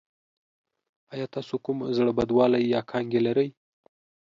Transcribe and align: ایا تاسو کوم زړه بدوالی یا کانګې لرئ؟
ایا 1.13 1.25
تاسو 1.35 1.55
کوم 1.65 1.77
زړه 1.97 2.11
بدوالی 2.17 2.61
یا 2.73 2.81
کانګې 2.89 3.19
لرئ؟ 3.27 3.49